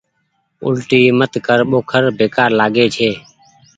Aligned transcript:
اولٽي 0.63 1.01
مت 1.19 1.33
ڪر 1.47 1.59
ٻوکر 1.69 2.03
بيڪآر 2.17 2.49
لآڳي 2.59 2.85
ڇي 2.95 3.09